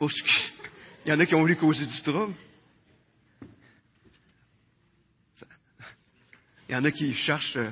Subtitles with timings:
[0.00, 0.52] Excuse.
[1.04, 2.34] Il y en a qui ont voulu causer du trouble.
[6.68, 7.56] Il y en a qui cherchent.
[7.56, 7.70] euh,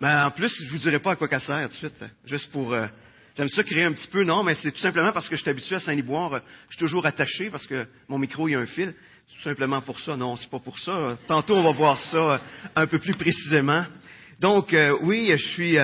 [0.00, 2.02] Mais en plus, je vous dirai pas à quoi ça sert tout de suite.
[2.02, 2.10] hein.
[2.24, 2.72] Juste pour.
[2.72, 2.86] euh,
[3.36, 4.24] J'aime ça créer un petit peu.
[4.24, 6.34] Non, mais c'est tout simplement parce que je suis habitué à Saint-Liboire.
[6.34, 8.94] euh, Je suis toujours attaché parce que mon micro, il y a un fil.
[9.28, 10.16] C'est tout simplement pour ça.
[10.16, 11.16] Non, c'est pas pour ça.
[11.28, 12.40] Tantôt, on va voir ça
[12.74, 13.84] un peu plus précisément.
[14.40, 15.76] Donc, oui, je suis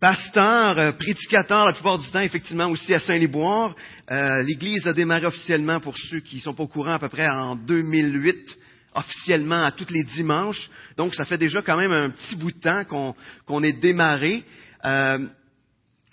[0.00, 3.74] pasteur, euh, prédicateur la plupart du temps, effectivement, aussi à Saint-Liboire.
[4.10, 7.28] Euh, L'Église a démarré officiellement, pour ceux qui sont pas au courant, à peu près
[7.28, 8.58] en 2008,
[8.94, 10.70] officiellement à tous les dimanches.
[10.96, 13.14] Donc, ça fait déjà quand même un petit bout de temps qu'on
[13.46, 14.42] qu'on est démarré.
[14.84, 15.18] Euh,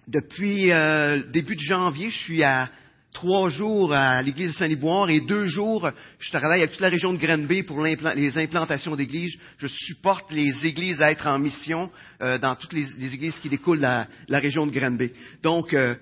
[0.07, 2.69] depuis euh, début de janvier, je suis à
[3.17, 5.89] trois jours à l'église de Saint-Liboire et deux jours,
[6.19, 9.35] je travaille avec toute la région de Granby pour les implantations d'églises.
[9.57, 11.89] Je supporte les églises à être en mission
[12.21, 12.85] euh, dans toutes les,
[13.15, 15.09] églises qui découlent de la, région de Granby.
[15.41, 15.95] Donc, euh,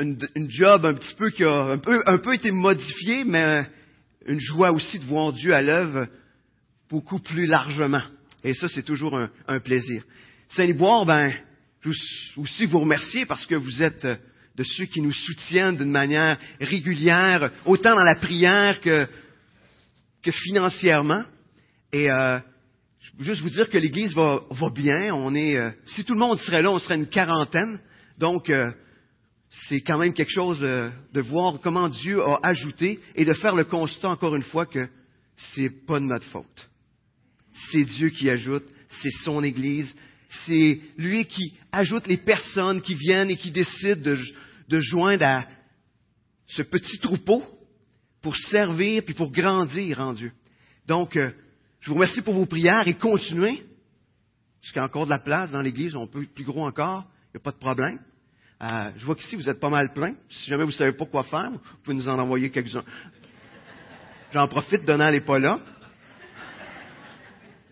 [0.00, 0.18] une,
[0.48, 3.62] job un petit peu qui a un peu, été modifiée, mais euh,
[4.26, 6.08] une joie aussi de voir Dieu à l'œuvre
[6.90, 8.02] beaucoup plus largement.
[8.42, 10.02] Et ça, c'est toujours un, plaisir.
[10.48, 11.32] Saint-Liboire, ben,
[11.80, 11.90] je
[12.38, 14.04] aussi vous remercier parce que vous êtes
[14.60, 19.08] de ceux qui nous soutiennent d'une manière régulière, autant dans la prière que,
[20.22, 21.24] financièrement.
[21.94, 22.38] Et euh,
[23.00, 25.14] je veux juste vous dire que l'Église va, va bien.
[25.14, 27.80] On est, euh, si tout le monde serait là, on serait une quarantaine.
[28.18, 28.70] Donc, euh,
[29.66, 33.54] c'est quand même quelque chose de, de voir comment Dieu a ajouté et de faire
[33.54, 34.90] le constat encore une fois que
[35.54, 36.68] c'est pas de notre faute.
[37.72, 38.64] C'est Dieu qui ajoute,
[39.00, 39.90] c'est son Église,
[40.46, 44.18] c'est lui qui ajoute les personnes qui viennent et qui décident de,
[44.70, 45.46] de joindre à
[46.46, 47.42] ce petit troupeau
[48.22, 50.32] pour servir puis pour grandir en Dieu.
[50.86, 51.30] Donc, euh,
[51.80, 53.64] je vous remercie pour vos prières et continuez.
[54.60, 56.66] Parce qu'il y a encore de la place dans l'Église, on peut être plus gros
[56.66, 57.98] encore, il n'y a pas de problème.
[58.62, 60.14] Euh, je vois qu'ici, vous êtes pas mal plein.
[60.28, 62.84] Si jamais vous ne savez pas quoi faire, vous pouvez nous en envoyer quelques-uns.
[64.32, 65.58] J'en profite, Donald n'est pas là.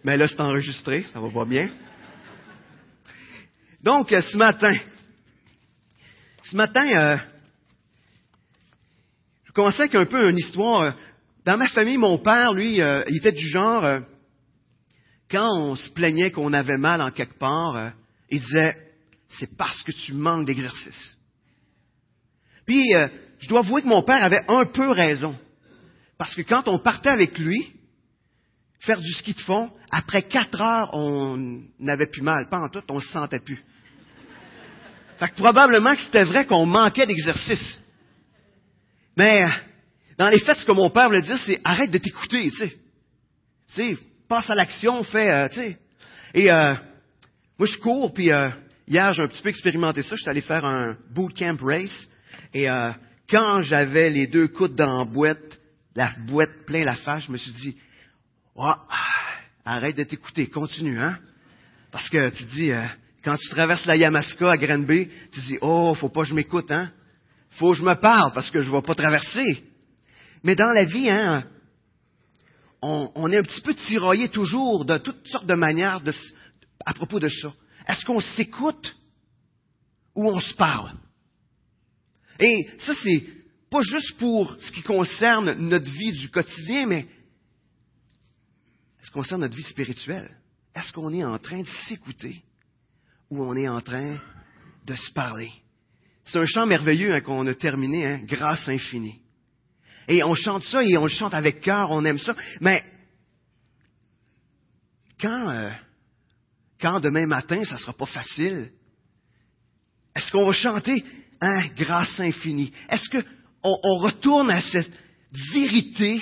[0.02, 1.70] Mais là, c'est enregistré, ça va pas bien.
[3.82, 4.72] Donc, euh, ce matin,
[6.42, 7.16] ce matin, euh,
[9.44, 10.94] je commençais avec un peu une histoire.
[11.44, 14.00] Dans ma famille, mon père, lui, euh, il était du genre, euh,
[15.30, 17.90] quand on se plaignait qu'on avait mal en quelque part, euh,
[18.30, 18.76] il disait,
[19.28, 21.16] c'est parce que tu manques d'exercice.
[22.66, 22.92] Puis,
[23.38, 25.38] je dois avouer que mon père avait un peu raison.
[26.18, 27.72] Parce que quand on partait avec lui,
[28.80, 32.48] faire du ski de fond, après quatre heures, on n'avait plus mal.
[32.50, 33.62] Pas en tout, on ne se sentait plus.
[35.18, 37.78] Fait que probablement que c'était vrai qu'on manquait d'exercice.
[39.16, 39.44] Mais,
[40.16, 42.68] dans les faits, ce que mon père voulait dire, c'est arrête de t'écouter, tu sais.
[42.68, 43.98] Tu sais,
[44.28, 45.78] passe à l'action, fais, euh, tu sais.
[46.34, 46.74] Et euh,
[47.58, 48.48] moi, je cours, puis euh,
[48.86, 50.14] hier, j'ai un petit peu expérimenté ça.
[50.14, 52.08] Je suis allé faire un bootcamp race.
[52.54, 52.92] Et euh,
[53.28, 55.58] quand j'avais les deux coudes dans la boîte,
[55.96, 57.76] la boîte plein la face, je me suis dit,
[58.56, 58.86] Ah,
[59.64, 61.18] arrête de t'écouter, continue, hein?
[61.90, 62.84] Parce que tu dis, euh,
[63.24, 66.70] quand tu traverses la Yamaska à Granby, tu dis, oh, faut pas que je m'écoute,
[66.70, 66.92] hein?
[67.50, 69.64] Faut que je me parle parce que je vais pas traverser.
[70.44, 71.44] Mais dans la vie, hein,
[72.80, 76.00] on, est un petit peu tiraillé toujours de toutes sortes de manières
[76.84, 77.52] à propos de ça.
[77.88, 78.96] Est-ce qu'on s'écoute
[80.14, 80.92] ou on se parle?
[82.38, 83.24] Et ça, c'est
[83.70, 87.08] pas juste pour ce qui concerne notre vie du quotidien, mais
[89.02, 90.36] ce qui concerne notre vie spirituelle?
[90.74, 92.42] Est-ce qu'on est en train de s'écouter?
[93.30, 94.18] Ou on est en train
[94.86, 95.50] de se parler?
[96.24, 99.20] C'est un chant merveilleux hein, qu'on a terminé, hein, Grâce infinie.
[100.06, 102.34] Et on chante ça et on le chante avec cœur, on aime ça.
[102.60, 102.82] Mais
[105.20, 105.70] quand, euh,
[106.80, 108.70] quand demain matin, ça ne sera pas facile,
[110.14, 111.04] est-ce qu'on va chanter
[111.40, 112.72] hein, grâce infinie?
[112.88, 114.92] Est-ce qu'on on retourne à cette
[115.52, 116.20] vérité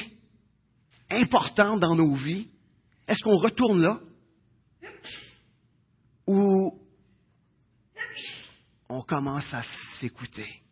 [1.10, 2.48] importante dans nos vies?
[3.06, 4.00] Est-ce qu'on retourne là?
[6.26, 6.85] Ou
[8.88, 9.62] on commence à
[9.98, 10.62] s'écouter?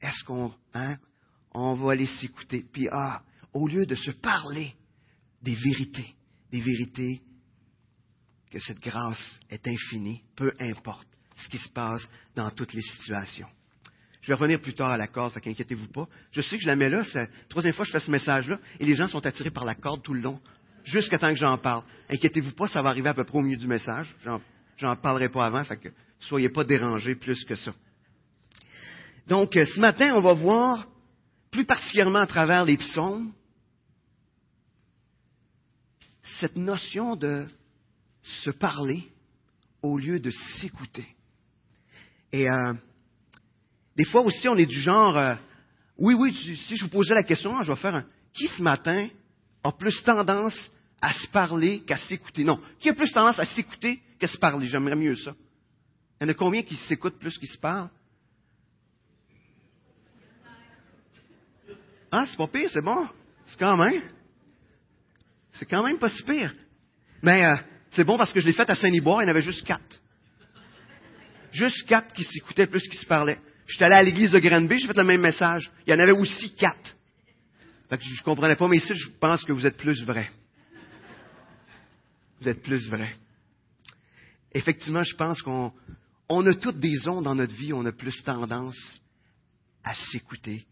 [0.00, 0.96] Est-ce qu'on hein,
[1.52, 2.64] on va aller s'écouter?
[2.72, 3.22] Puis, ah,
[3.52, 4.74] au lieu de se parler
[5.42, 6.14] des vérités,
[6.50, 7.22] des vérités
[8.50, 11.06] que cette grâce est infinie, peu importe
[11.36, 13.48] ce qui se passe dans toutes les situations.
[14.22, 16.06] Je vais revenir plus tard à la corde, fait qu'inquiétez-vous pas.
[16.32, 18.10] Je sais que je la mets là, c'est la troisième fois que je fais ce
[18.10, 20.40] message-là, et les gens sont attirés par la corde tout le long,
[20.84, 21.84] jusqu'à temps que j'en parle.
[22.10, 24.14] Inquiétez-vous pas, ça va arriver à peu près au milieu du message.
[24.76, 25.88] J'en, parlerai pas avant, fait que
[26.20, 27.72] soyez pas dérangés plus que ça.
[29.26, 30.86] Donc, euh, ce matin, on va voir,
[31.50, 33.32] plus particulièrement à travers les psaumes,
[36.40, 37.46] cette notion de
[38.22, 39.08] se parler
[39.82, 41.06] au lieu de s'écouter.
[42.32, 42.74] Et euh,
[43.96, 45.34] Des fois aussi, on est du genre, euh,
[45.98, 46.34] oui, oui,
[46.66, 49.08] si je vous posais la question, je vais faire un, qui ce matin
[49.62, 50.70] a plus tendance
[51.02, 52.44] à se parler qu'à s'écouter?
[52.44, 54.66] Non, qui a plus tendance à s'écouter qu'à se parler?
[54.66, 55.34] J'aimerais mieux ça.
[56.20, 57.88] Il y en a combien qui s'écoutent plus qu'ils se parlent?
[62.12, 63.08] Ah, c'est pas pire, c'est bon.
[63.46, 64.02] C'est quand même.
[65.52, 66.52] C'est quand même pas si pire.
[67.22, 67.56] Mais euh,
[67.92, 70.00] c'est bon parce que je l'ai fait à Saint-Niboire, il y en avait juste quatre.
[71.52, 73.40] Juste quatre qui s'écoutaient plus qu'ils se parlaient.
[73.66, 75.70] J'étais allé à l'église de Granby, j'ai fait le même message.
[75.86, 76.96] Il y en avait aussi quatre.
[77.88, 80.30] Fait que je ne comprenais pas, mais ici, je pense que vous êtes plus vrai.
[82.40, 83.12] Vous êtes plus vrai.
[84.52, 85.72] Effectivement, je pense qu'on
[86.30, 88.78] on a toutes des ondes dans notre vie, on a plus tendance
[89.82, 90.64] à s'écouter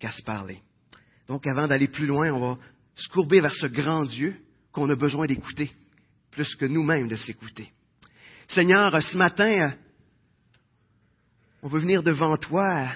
[0.00, 0.60] qu'à se parler.
[1.28, 2.60] Donc, avant d'aller plus loin, on va
[2.96, 4.36] se courber vers ce grand Dieu
[4.72, 5.70] qu'on a besoin d'écouter,
[6.32, 7.72] plus que nous-mêmes de s'écouter.
[8.48, 9.74] Seigneur, ce matin,
[11.62, 12.90] on veut venir devant toi,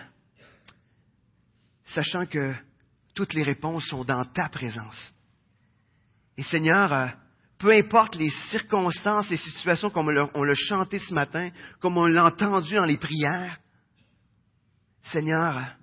[1.87, 2.53] sachant que
[3.15, 5.13] toutes les réponses sont dans ta présence.
[6.37, 7.17] Et Seigneur,
[7.59, 11.51] peu importe les circonstances, les situations comme on l'a chanté ce matin,
[11.81, 13.59] comme on l'a entendu dans les prières,
[15.03, 15.75] Seigneur,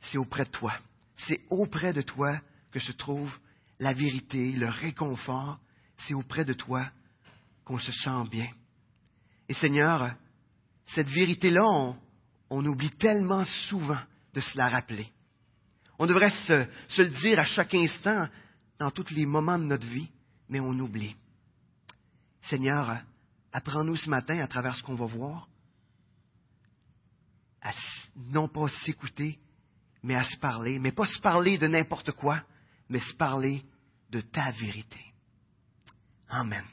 [0.00, 0.72] c'est auprès de toi.
[1.16, 2.40] C'est auprès de toi
[2.70, 3.32] que se trouve
[3.78, 5.58] la vérité, le réconfort.
[5.96, 6.88] C'est auprès de toi
[7.64, 8.48] qu'on se sent bien.
[9.48, 10.14] Et Seigneur,
[10.86, 11.94] cette vérité-là,
[12.50, 13.98] on, oublie tellement souvent
[14.32, 15.10] de se la rappeler.
[15.98, 16.66] On devrait se,
[16.98, 18.28] le dire à chaque instant,
[18.78, 20.08] dans tous les moments de notre vie,
[20.48, 21.16] mais on oublie.
[22.42, 23.00] Seigneur,
[23.52, 25.48] apprends-nous ce matin, à travers ce qu'on va voir,
[27.62, 27.72] à
[28.16, 29.38] non pas s'écouter,
[30.02, 32.42] mais à se parler, mais pas se parler de n'importe quoi,
[32.88, 33.62] mais se parler
[34.10, 35.00] de ta vérité.
[36.28, 36.64] Amen.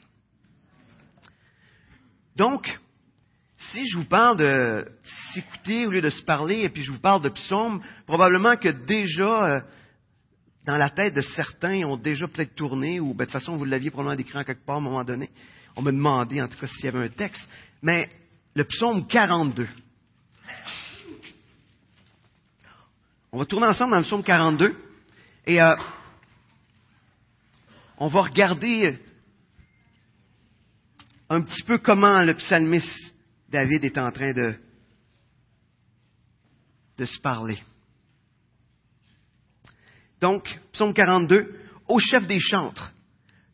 [2.36, 2.78] Donc,
[3.58, 4.86] si je vous parle de
[5.32, 8.68] s'écouter au lieu de se parler, et puis je vous parle de psaumes, probablement que
[8.68, 9.60] déjà, euh,
[10.66, 13.64] dans la tête de certains, ont déjà peut-être tourné, ou ben, de toute façon, vous
[13.64, 15.30] l'aviez probablement décrit en quelque part à un moment donné.
[15.76, 17.48] On me demandait, en tout cas, s'il y avait un texte.
[17.82, 18.10] Mais
[18.54, 19.68] le psaume 42.
[23.30, 24.76] On va tourner ensemble dans le psaume 42.
[25.46, 25.76] Et euh,
[27.98, 28.98] on va regarder
[31.28, 33.14] un petit peu comment le psalmiste
[33.48, 34.56] David est en train de
[37.04, 37.60] se parler.
[40.20, 41.54] Donc, psaume 42,
[41.88, 42.92] au chef des chantres,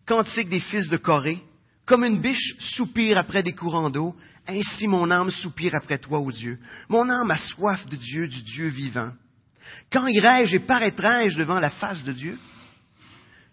[0.07, 1.43] cantique des fils de Corée,
[1.87, 4.15] comme une biche soupire après des courants d'eau,
[4.47, 6.59] ainsi mon âme soupire après toi, ô Dieu.
[6.89, 9.13] Mon âme a soif de Dieu, du Dieu vivant.
[9.93, 12.39] Quand irai-je et paraîtrai-je devant la face de Dieu?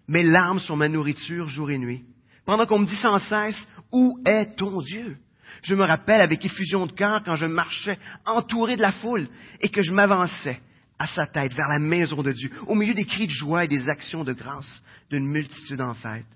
[0.07, 2.03] Mes larmes sont ma nourriture jour et nuit.
[2.45, 5.17] Pendant qu'on me dit sans cesse, où est ton Dieu?
[5.63, 9.27] Je me rappelle avec effusion de cœur quand je marchais entouré de la foule
[9.61, 10.59] et que je m'avançais
[10.99, 13.69] à sa tête vers la maison de Dieu, au milieu des cris de joie et
[13.69, 16.27] des actions de grâce d'une multitude en fête.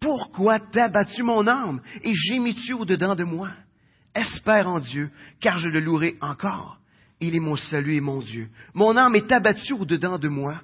[0.00, 0.90] Pourquoi t'as
[1.22, 3.50] mon âme et gémis-tu au-dedans de moi?
[4.14, 5.10] Espère en Dieu,
[5.40, 6.78] car je le louerai encore.
[7.20, 8.48] Il est mon salut et mon Dieu.
[8.74, 10.60] Mon âme est abattue au-dedans de moi.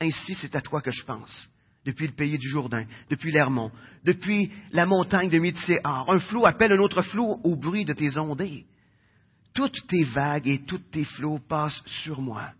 [0.00, 1.48] Ainsi c'est à toi que je pense
[1.86, 3.70] depuis le pays du Jourdain, depuis l'Hermont,
[4.04, 6.10] depuis la montagne de Mitséar.
[6.10, 8.66] Un flot appelle un autre flot au bruit de tes ondées.
[9.54, 12.50] Toutes tes vagues et tous tes flots passent sur moi.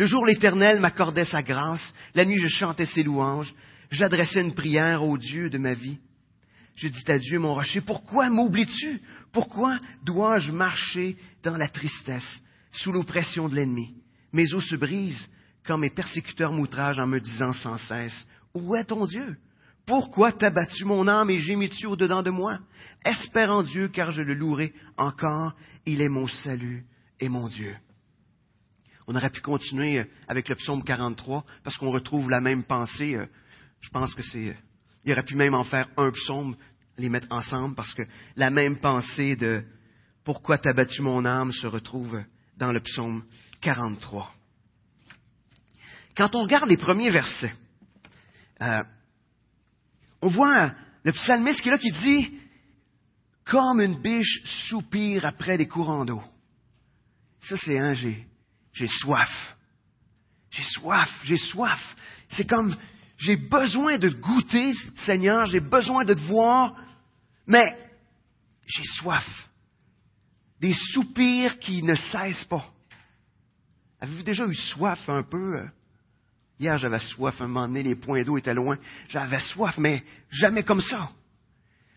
[0.00, 3.54] Le jour l'Éternel m'accordait sa grâce, la nuit je chantais ses louanges,
[3.90, 5.98] j'adressais une prière au Dieu de ma vie.
[6.74, 9.02] Je dis à Dieu, mon rocher, pourquoi m'oublies-tu?
[9.30, 12.42] Pourquoi dois-je marcher dans la tristesse,
[12.72, 13.94] sous l'oppression de l'ennemi?
[14.32, 15.28] Mes os se brisent
[15.66, 19.36] quand mes persécuteurs m'outragent en me disant sans cesse, où est ton Dieu?
[19.84, 22.58] Pourquoi t'as battu mon âme et gémis-tu au-dedans de moi?
[23.04, 25.52] Espère en Dieu, car je le louerai encore.
[25.84, 26.86] Il est mon salut
[27.20, 27.76] et mon Dieu.
[29.12, 33.18] On aurait pu continuer avec le psaume 43 parce qu'on retrouve la même pensée.
[33.80, 34.56] Je pense que c'est.
[35.04, 36.56] Il aurait pu même en faire un psaume,
[36.96, 38.02] les mettre ensemble parce que
[38.36, 39.64] la même pensée de
[40.22, 42.22] pourquoi t'as battu mon âme se retrouve
[42.56, 43.24] dans le psaume
[43.62, 44.32] 43.
[46.16, 47.54] Quand on regarde les premiers versets,
[48.62, 48.78] euh,
[50.22, 52.38] on voit le psalmiste qui est là qui dit
[53.44, 56.22] Comme une biche soupire après des courants d'eau.
[57.40, 58.28] Ça, c'est un j'ai,
[58.72, 59.56] j'ai soif.
[60.50, 61.96] J'ai soif, j'ai soif.
[62.30, 62.76] C'est comme
[63.18, 64.72] j'ai besoin de goûter,
[65.04, 66.74] Seigneur, j'ai besoin de te voir,
[67.46, 67.76] mais
[68.66, 69.26] j'ai soif.
[70.60, 72.64] Des soupirs qui ne cessent pas.
[74.00, 75.58] Avez-vous déjà eu soif un peu?
[75.58, 75.68] Euh?
[76.58, 78.76] Hier, j'avais soif, un moment donné, les points d'eau étaient loin.
[79.08, 81.10] J'avais soif, mais jamais comme ça.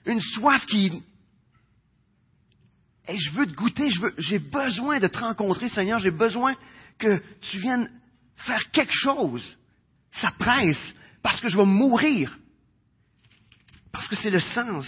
[0.06, 1.04] Une soif qui,
[3.08, 6.56] et je veux te goûter, j'ai besoin de te rencontrer, Seigneur, j'ai besoin
[6.98, 7.90] que tu viennes
[8.38, 9.58] faire quelque chose.
[10.12, 12.38] Ça presse, parce que je vais mourir.
[13.92, 14.88] Parce que c'est le sens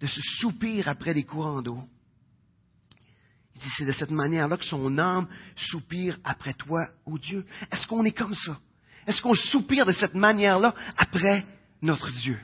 [0.00, 1.82] de ce soupir après les courants d'eau.
[3.54, 7.44] Il dit, c'est de cette manière-là que son âme soupire après toi, ô Dieu.
[7.72, 8.58] Est-ce qu'on est comme ça?
[9.06, 11.44] Est-ce qu'on soupire de cette manière-là après
[11.82, 12.38] notre Dieu?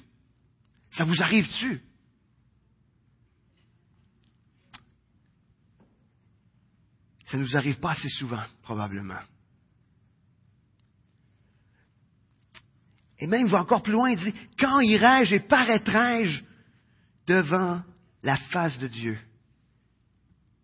[0.90, 1.82] Ça vous arrive-tu?
[7.34, 9.18] Ça ne nous arrive pas assez souvent, probablement.
[13.18, 16.44] Et même, il va encore plus loin, il dit, quand irai-je et paraîtrai-je
[17.26, 17.82] devant
[18.22, 19.18] la face de Dieu?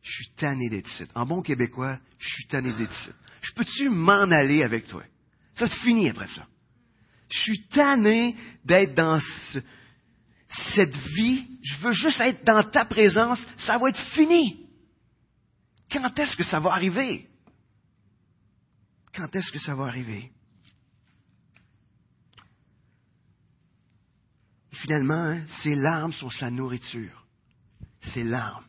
[0.01, 1.03] Je suis tanné d'être ici.
[1.17, 3.11] En bon québécois, je suis tanné d'être ici.
[3.41, 5.03] Je peux-tu m'en aller avec toi?
[5.57, 6.47] Ça, c'est fini après ça.
[7.33, 9.21] Je suis tanné d'être dans
[10.73, 11.49] cette vie.
[11.65, 13.45] Je veux juste être dans ta présence.
[13.67, 14.70] Ça va être fini.
[15.91, 17.29] Quand est-ce que ça va arriver?
[19.15, 20.33] Quand est-ce que ça va arriver?
[24.81, 27.25] finalement, hein, ses larmes sont sa nourriture.
[28.01, 28.65] Ses larmes.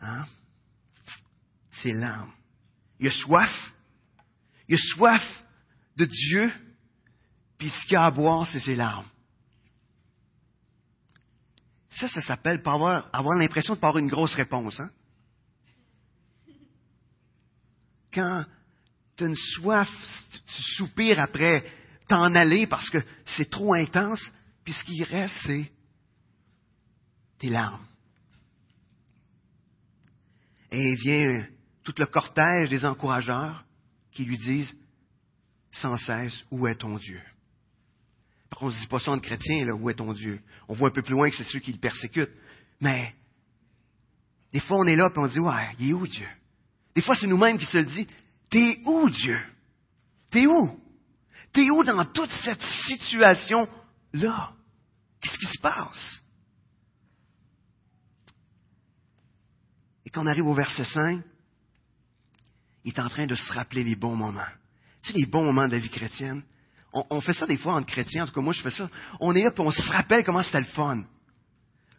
[0.00, 0.24] Hein?
[1.70, 2.32] Ses larmes.
[2.98, 3.72] Il a soif.
[4.68, 5.44] Il a soif
[5.96, 6.52] de Dieu.
[7.58, 9.06] Puis ce qu'il a à boire, c'est ses larmes.
[11.90, 14.80] Ça, ça s'appelle avoir, avoir l'impression de pas avoir une grosse réponse.
[14.80, 14.90] Hein?
[18.12, 18.44] Quand
[19.16, 19.88] tu as une soif,
[20.46, 21.64] tu soupires après
[22.08, 24.20] t'en aller parce que c'est trop intense,
[24.64, 25.70] puis ce qui reste, c'est
[27.38, 27.86] tes larmes.
[30.70, 31.46] Et vient
[31.82, 33.64] tout le cortège des encourageurs
[34.12, 34.74] qui lui disent
[35.70, 37.20] sans cesse, où est ton Dieu?
[38.50, 40.40] Par contre, on ne dit pas ça en chrétien, là, où est ton Dieu?
[40.68, 42.34] On voit un peu plus loin que c'est ceux qui le persécutent.
[42.80, 43.14] Mais,
[44.52, 46.28] des fois, on est là et on dit, ouais, il est où Dieu?
[46.94, 48.06] Des fois, c'est nous-mêmes qui se le dit,
[48.50, 49.40] t'es où Dieu?
[50.30, 50.78] T'es où?
[51.52, 53.68] T'es où dans toute cette situation
[54.12, 54.52] là.
[55.20, 56.22] Qu'est-ce qui se passe?
[60.04, 61.22] Et quand on arrive au verset 5,
[62.84, 64.42] il est en train de se rappeler les bons moments.
[65.02, 66.42] Tu sais, les bons moments de la vie chrétienne.
[66.92, 68.90] On, fait ça des fois entre chrétiens, en tout cas moi je fais ça.
[69.18, 71.04] On est là et on se rappelle comment c'était le fun.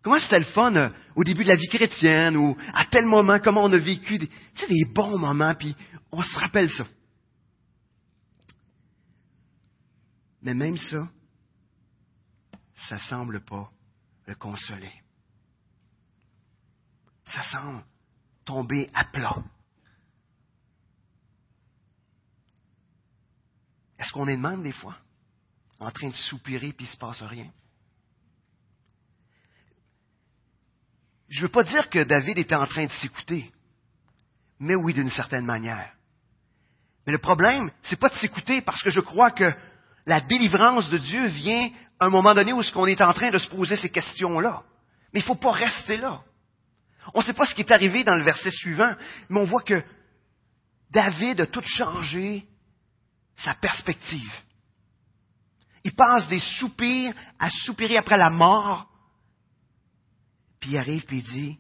[0.03, 3.39] Comment c'était le fun euh, au début de la vie chrétienne ou à tel moment,
[3.39, 4.29] comment on a vécu des,
[4.67, 5.75] des bons moments, puis
[6.12, 6.86] on se rappelle ça.
[10.41, 11.07] Mais même ça,
[12.89, 13.72] ça semble pas
[14.27, 14.91] le consoler.
[17.24, 17.86] Ça semble
[18.43, 19.41] tomber à plat.
[23.98, 24.98] Est-ce qu'on est de même des fois?
[25.79, 27.50] En train de soupirer puis il se passe rien?
[31.33, 33.51] Je ne veux pas dire que David était en train de s'écouter,
[34.59, 35.91] mais oui, d'une certaine manière.
[37.07, 39.51] Mais le problème, c'est pas de s'écouter parce que je crois que
[40.05, 43.39] la délivrance de Dieu vient à un moment donné où ce est en train de
[43.39, 44.61] se poser ces questions-là.
[45.11, 46.21] Mais il ne faut pas rester là.
[47.15, 48.93] On ne sait pas ce qui est arrivé dans le verset suivant,
[49.27, 49.83] mais on voit que
[50.91, 52.45] David a tout changé
[53.37, 54.31] sa perspective.
[55.83, 58.87] Il passe des soupirs à soupirer après la mort,
[60.63, 61.60] puis il arrive et il dit,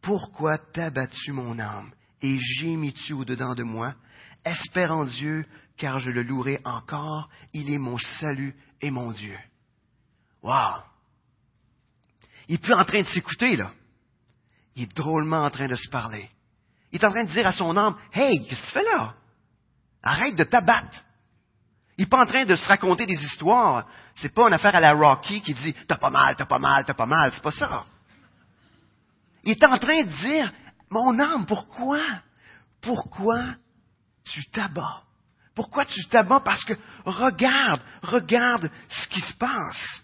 [0.00, 3.96] Pourquoi t'as battu mon âme et gémis-tu au-dedans de moi?
[4.44, 5.44] Espère en Dieu,
[5.76, 7.28] car je le louerai encore.
[7.52, 9.36] Il est mon salut et mon Dieu.
[10.40, 10.84] Wow!
[12.46, 13.72] Il est plus en train de s'écouter, là.
[14.76, 16.30] Il est drôlement en train de se parler.
[16.92, 19.16] Il est en train de dire à son âme, Hey, qu'est-ce que tu fais là?
[20.00, 21.02] Arrête de t'abattre.
[21.96, 23.86] Il n'est pas en train de se raconter des histoires.
[24.16, 26.84] C'est pas une affaire à la Rocky qui dit, t'as pas mal, t'as pas mal,
[26.84, 27.32] t'as pas mal.
[27.32, 27.84] C'est pas ça.
[29.44, 30.52] Il est en train de dire,
[30.90, 32.02] mon âme, pourquoi?
[32.80, 33.44] Pourquoi
[34.24, 35.02] tu t'abats?
[35.54, 36.40] Pourquoi tu t'abats?
[36.40, 36.74] Parce que
[37.04, 40.02] regarde, regarde ce qui se passe.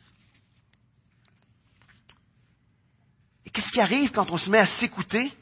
[3.44, 5.32] Et qu'est-ce qui arrive quand on se met à s'écouter?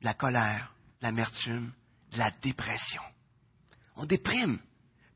[0.00, 0.72] La colère,
[1.02, 1.72] l'amertume,
[2.12, 3.02] la dépression.
[3.98, 4.58] On déprime.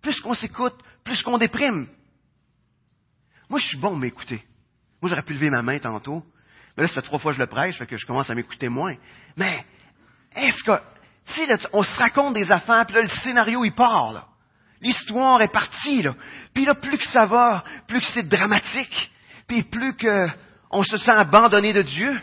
[0.03, 0.75] Plus qu'on s'écoute,
[1.05, 1.89] plus qu'on déprime.
[3.49, 4.45] Moi, je suis bon m'écouter.
[5.01, 6.25] Moi, j'aurais pu lever ma main tantôt.
[6.77, 8.35] Mais là, ça fait trois fois que je le prêche, fait que je commence à
[8.35, 8.97] m'écouter moins.
[9.37, 9.65] Mais,
[10.35, 10.79] est-ce que,
[11.27, 14.27] tu sais, on se raconte des affaires, puis là, le scénario, il part, là.
[14.81, 16.17] L'histoire est partie, là.
[16.53, 19.13] Puis là, plus que ça va, plus que c'est dramatique,
[19.47, 20.27] puis plus que
[20.71, 22.21] on se sent abandonné de Dieu.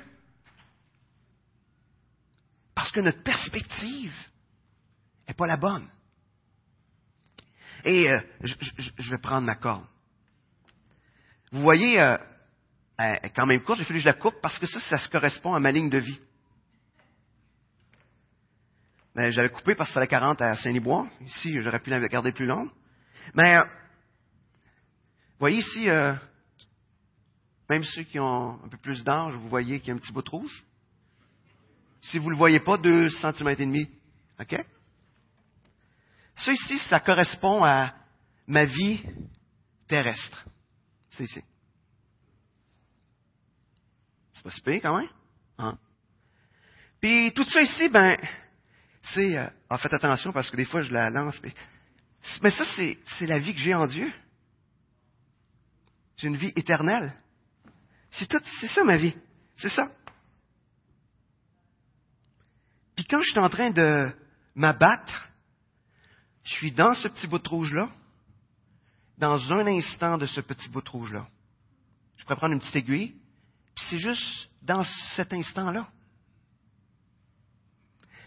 [2.75, 4.13] Parce que notre perspective
[5.27, 5.87] n'est pas la bonne.
[7.85, 9.85] Et euh, je, vais prendre ma corde.
[11.51, 12.17] Vous voyez, euh,
[12.97, 14.97] elle est quand même courte, j'ai fallu que je la coupe parce que ça, ça
[14.97, 16.19] se correspond à ma ligne de vie.
[19.15, 21.07] Mais j'avais coupé parce qu'il fallait 40 à Saint-Libois.
[21.25, 22.69] Ici, j'aurais pu la garder plus longue.
[23.33, 23.65] Mais, euh,
[25.39, 26.13] voyez ici, euh,
[27.69, 30.13] même ceux qui ont un peu plus d'âge, vous voyez qu'il y a un petit
[30.13, 30.63] bout de rouge.
[32.01, 33.89] Si vous ne le voyez pas, deux centimètres et demi.
[34.39, 34.55] OK?
[36.39, 37.93] Ça ici, ça correspond à
[38.47, 39.03] ma vie
[39.87, 40.45] terrestre.
[41.09, 41.43] C'est ici.
[44.33, 45.09] C'est pas super quand même.
[45.57, 45.77] Hein?
[47.01, 48.17] Puis tout ça ici, ben,
[49.13, 49.37] c'est...
[49.37, 51.41] Euh, ah, faites attention parce que des fois je la lance.
[52.41, 54.11] Mais, ça, c'est, c'est la vie que j'ai en Dieu.
[56.17, 57.13] J'ai une vie éternelle.
[58.11, 59.15] C'est tout, c'est ça ma vie.
[59.57, 59.83] C'est ça.
[62.95, 64.11] Puis quand je suis en train de
[64.55, 65.28] m'abattre,
[66.49, 67.89] je suis dans ce petit bout de rouge-là,
[69.19, 71.27] dans un instant de ce petit bout de rouge-là.
[72.17, 73.13] Je pourrais prendre une petite aiguille,
[73.75, 74.83] puis c'est juste dans
[75.15, 75.87] cet instant-là.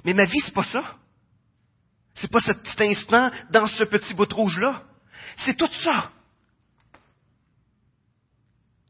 [0.04, 0.96] Mais ma vie, c'est pas ça.
[2.14, 4.84] C'est pas ce petit instant dans ce petit bout de rouge-là.
[5.38, 6.12] C'est tout ça.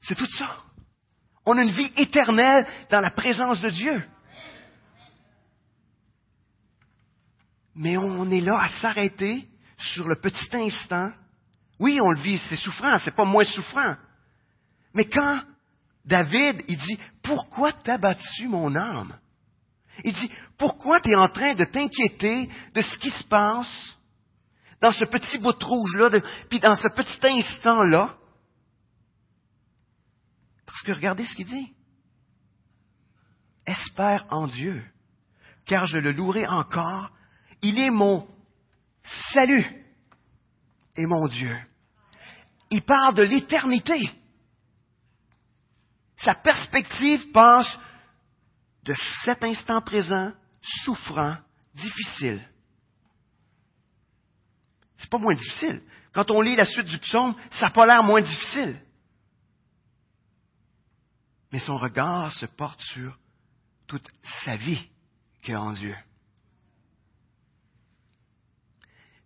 [0.02, 0.58] C'est tout ça.
[1.46, 4.06] On a une vie éternelle dans la présence de Dieu.
[7.74, 9.48] Mais on est là à s'arrêter
[9.78, 11.10] sur le petit instant.
[11.78, 13.96] Oui, on le vit, c'est souffrant, c'est pas moins souffrant.
[14.94, 15.42] Mais quand
[16.04, 19.18] David, il dit, pourquoi t'as battu mon âme?
[20.04, 23.96] Il dit, pourquoi tu es en train de t'inquiéter de ce qui se passe
[24.80, 28.16] dans ce petit bout de rouge-là, puis dans ce petit instant-là?
[30.66, 31.72] Parce que regardez ce qu'il dit.
[33.64, 34.84] Espère en Dieu,
[35.66, 37.10] car je le louerai encore.
[37.62, 38.28] Il est mon
[39.32, 39.66] salut
[40.96, 41.56] et mon Dieu.
[42.70, 44.10] Il parle de l'éternité.
[46.16, 47.78] Sa perspective passe
[48.84, 50.32] de cet instant présent,
[50.84, 51.36] souffrant,
[51.74, 52.42] difficile.
[54.96, 55.82] C'est pas moins difficile.
[56.12, 58.80] Quand on lit la suite du psaume, ça n'a pas l'air moins difficile.
[61.50, 63.18] Mais son regard se porte sur
[63.86, 64.08] toute
[64.44, 64.88] sa vie
[65.42, 65.94] qu'il a en Dieu.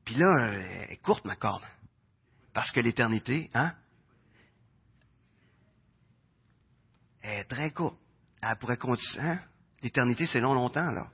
[0.06, 1.64] Puis là, elle est courte ma corde.
[2.54, 3.74] Parce que l'éternité, hein,
[7.22, 7.98] est très courte
[8.40, 9.24] elle pourrait continuer.
[9.24, 9.40] Hein?
[9.82, 11.10] L'éternité, c'est long, longtemps, là.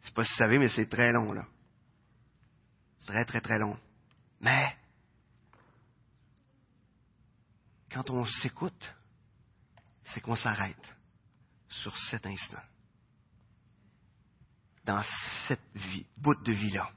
[0.00, 1.46] Je sais pas si vous savez, mais c'est très long, là.
[3.06, 3.78] Très, très, très long.
[4.40, 4.76] Mais,
[7.90, 8.94] quand on s'écoute,
[10.06, 10.96] c'est qu'on s'arrête
[11.68, 12.62] sur cet instant.
[14.84, 15.02] Dans
[15.46, 16.90] cette vie, bout de vie-là.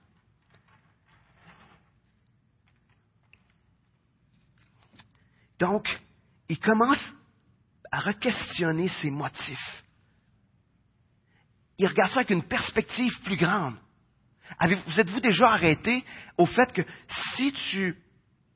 [5.60, 6.00] Donc,
[6.50, 7.15] il commence
[7.91, 9.84] à re-questionner ses motifs.
[11.78, 13.76] Il regarde ça avec une perspective plus grande.
[14.88, 16.04] Vous êtes-vous déjà arrêté
[16.38, 16.82] au fait que
[17.36, 17.98] si tu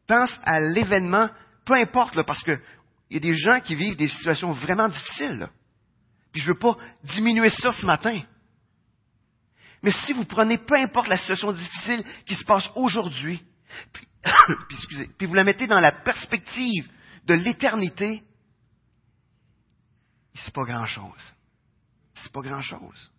[0.08, 1.30] penses à l'événement,
[1.66, 2.60] peu importe, parce qu'il
[3.12, 5.50] y a des gens qui vivent des situations vraiment difficiles,
[6.32, 8.22] puis je ne veux pas diminuer ça ce matin.
[9.82, 13.44] Mais si vous prenez peu importe la situation difficile qui se passe aujourd'hui,
[13.94, 14.08] puis,
[15.18, 16.90] puis vous la mettez dans la perspective
[17.26, 18.24] de l'éternité,
[20.36, 21.34] c'est pas grand-chose.
[22.16, 23.12] C'est pas grand-chose.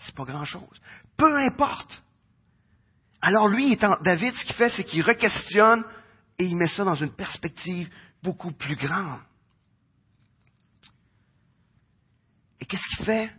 [0.00, 0.80] C'est pas grand-chose.
[1.16, 2.02] Peu importe.
[3.20, 5.84] Alors lui, étant David, ce qu'il fait, c'est qu'il requestionne
[6.38, 7.88] et il met ça dans une perspective
[8.22, 9.20] beaucoup plus grande.
[12.60, 13.32] Et qu'est-ce qu'il fait?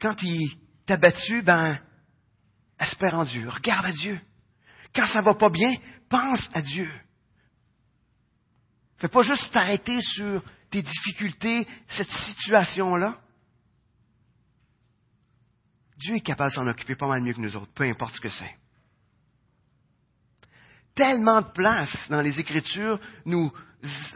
[0.00, 0.56] Quand il
[0.86, 1.78] t'a battu, ben,
[2.78, 4.20] espère en Dieu, regarde à Dieu.
[4.94, 5.76] Quand ça va pas bien,
[6.08, 6.90] pense à Dieu.
[8.98, 13.18] Fais pas juste t'arrêter sur tes difficultés, cette situation-là.
[15.98, 18.20] Dieu est capable de s'en occuper pas mal mieux que nous autres, peu importe ce
[18.20, 18.54] que c'est.
[20.94, 23.52] Tellement de place dans les Écritures nous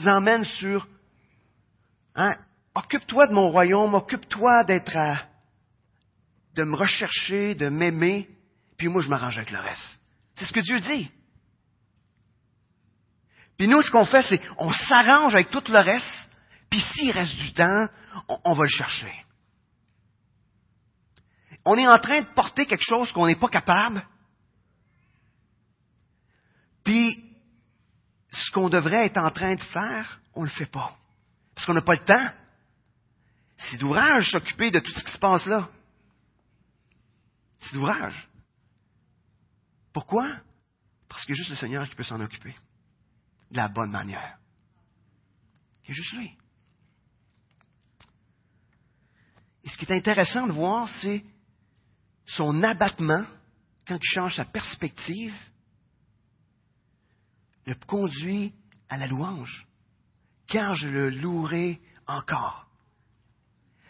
[0.07, 0.89] emmène sur
[2.15, 2.35] hein,
[2.75, 5.30] occupe-toi de mon royaume, occupe-toi d'être à,
[6.55, 8.29] de me rechercher, de m'aimer,
[8.77, 10.01] puis moi je m'arrange avec le reste.
[10.35, 11.11] C'est ce que Dieu dit.
[13.59, 16.31] Puis nous, ce qu'on fait, c'est on s'arrange avec tout le reste,
[16.71, 17.89] puis s'il reste du temps,
[18.45, 19.13] on, va le chercher.
[21.65, 24.07] On est en train de porter quelque chose qu'on n'est pas capable.
[26.85, 27.23] Puis,
[28.31, 30.97] ce qu'on devrait être en train de faire, on ne le fait pas.
[31.55, 32.31] Parce qu'on n'a pas le temps.
[33.59, 35.69] C'est d'ouvrage s'occuper de tout ce qui se passe là.
[37.61, 38.29] C'est d'ouvrage.
[39.93, 40.25] Pourquoi?
[41.09, 42.55] Parce qu'il y a juste le Seigneur qui peut s'en occuper.
[43.51, 44.39] de la bonne manière.
[45.83, 46.37] Il y a juste lui.
[49.65, 51.25] Et ce qui est intéressant de voir, c'est
[52.27, 53.25] son abattement,
[53.87, 55.35] quand il change sa perspective,
[57.67, 58.55] le conduit
[58.89, 59.67] à la louange.
[60.47, 62.67] Car je le louerai encore.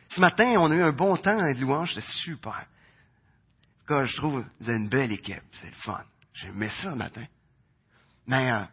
[0.08, 2.66] Ce matin, on a eu un bon temps de louange, c'était super.
[3.90, 6.04] Je trouve, vous avez une belle équipe, c'est le fun.
[6.32, 7.24] J'aimais ça le matin.
[8.26, 8.64] Mais euh,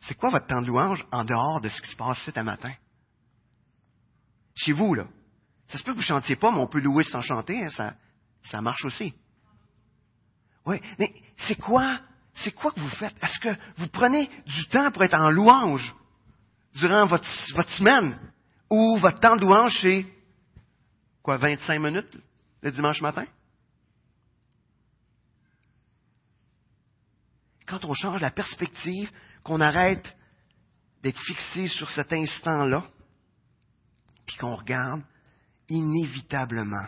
[0.00, 2.72] c'est quoi votre temps de louange en dehors de ce qui se passe cet matin?
[4.56, 5.06] Chez vous, là.
[5.68, 7.68] Ça se peut que vous ne chantiez pas, mais on peut louer sans chanter, hein,
[7.70, 7.94] ça,
[8.42, 9.14] ça marche aussi.
[10.66, 12.00] Oui, mais c'est quoi,
[12.34, 13.14] c'est quoi que vous faites?
[13.22, 15.94] Est-ce que vous prenez du temps pour être en louange
[16.74, 18.18] durant votre, votre semaine?
[18.70, 20.06] Ou votre temps de louange, c'est
[21.22, 22.18] quoi, 25 minutes
[22.62, 23.26] le dimanche matin?
[27.66, 29.10] Quand on change la perspective,
[29.42, 30.16] qu'on arrête
[31.02, 32.86] d'être fixé sur cet instant-là,
[34.26, 35.02] puis qu'on regarde,
[35.68, 36.86] inévitablement,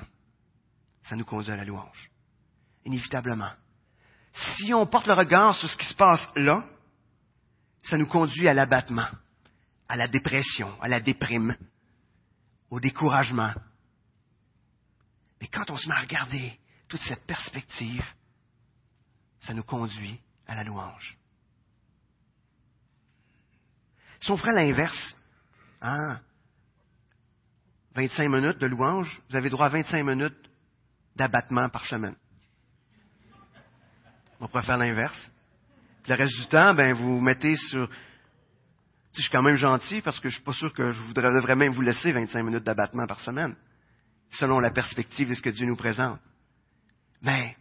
[1.05, 2.11] ça nous conduit à la louange.
[2.85, 3.53] Inévitablement.
[4.55, 6.65] Si on porte le regard sur ce qui se passe là,
[7.85, 9.09] ça nous conduit à l'abattement,
[9.89, 11.57] à la dépression, à la déprime,
[12.71, 13.53] au découragement.
[15.41, 16.59] Mais quand on se met à regarder
[16.89, 18.05] toute cette perspective,
[19.41, 21.17] ça nous conduit à la louange.
[24.21, 25.17] Si on ferait l'inverse,
[25.81, 26.21] hein,
[27.95, 30.51] 25 minutes de louange, vous avez droit à 25 minutes
[31.17, 32.17] d'abattement par semaine.
[34.41, 35.31] On pourrait faire l'inverse.
[36.07, 37.89] Le reste du temps, ben, vous mettez sur...
[39.15, 41.57] je suis quand même gentil parce que je suis pas sûr que je voudrais, devrais
[41.57, 43.57] même vous laisser 25 minutes d'abattement par semaine,
[44.31, 46.21] selon la perspective de ce que Dieu nous présente.
[47.23, 47.57] Mais,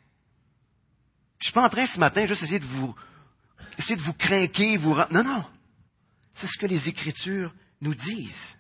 [1.39, 2.95] je suis pas en train ce matin juste essayer de vous,
[3.78, 4.95] essayer de vous craquer, vous...
[5.12, 5.45] Non, non.
[6.36, 8.58] C'est ce que les Écritures nous disent.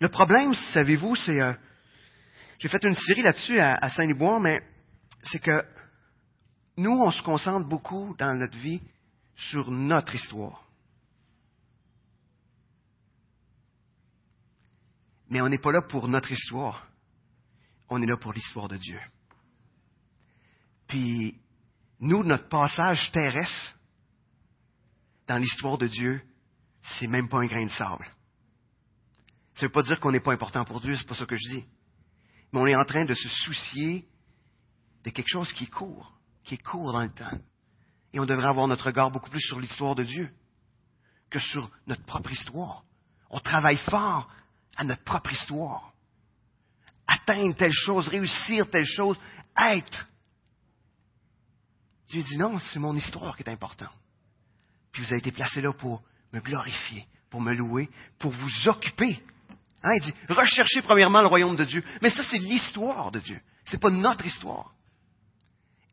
[0.00, 1.40] Le problème, savez-vous, c'est...
[1.40, 1.54] Euh,
[2.58, 4.62] j'ai fait une série là-dessus à, Saint-Liboire, mais
[5.22, 5.64] c'est que
[6.78, 8.80] nous, on se concentre beaucoup dans notre vie
[9.36, 10.62] sur notre histoire.
[15.28, 16.86] Mais on n'est pas là pour notre histoire.
[17.88, 19.00] On est là pour l'histoire de Dieu.
[20.88, 21.40] Puis,
[22.00, 23.76] nous, notre passage terrestre
[25.26, 26.22] dans l'histoire de Dieu,
[26.82, 28.06] c'est même pas un grain de sable.
[29.54, 31.36] Ça ne veut pas dire qu'on n'est pas important pour Dieu, c'est pas ça que
[31.36, 31.64] je dis.
[32.52, 34.06] Mais on est en train de se soucier
[35.04, 36.12] de quelque chose qui court,
[36.44, 37.38] qui court dans le temps.
[38.12, 40.30] Et on devrait avoir notre regard beaucoup plus sur l'histoire de Dieu
[41.30, 42.84] que sur notre propre histoire.
[43.30, 44.30] On travaille fort
[44.76, 45.92] à notre propre histoire.
[47.06, 49.16] Atteindre telle chose, réussir telle chose,
[49.56, 50.08] être.
[52.08, 53.92] Dieu dit non, c'est mon histoire qui est importante.
[54.92, 57.88] Puis vous avez été placé là pour me glorifier, pour me louer,
[58.18, 59.22] pour vous occuper
[59.86, 61.84] Hein, il dit, recherchez premièrement le royaume de Dieu.
[62.02, 63.40] Mais ça, c'est l'histoire de Dieu.
[63.66, 64.74] Ce n'est pas notre histoire.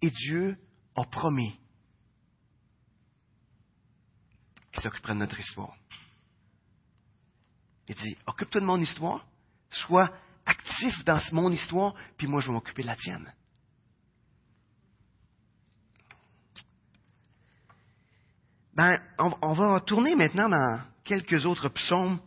[0.02, 0.58] Et Dieu
[0.96, 1.56] a promis
[4.72, 5.76] qu'il s'occuperait de notre histoire.
[7.88, 9.24] Il dit, occupe-toi de mon histoire,
[9.70, 10.10] sois
[11.06, 13.32] dans mon histoire, puis moi je vais m'occuper de la tienne.
[18.76, 22.20] Ben, on va tourner maintenant dans quelques autres psaumes